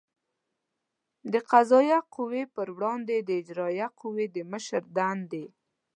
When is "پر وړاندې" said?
2.55-3.15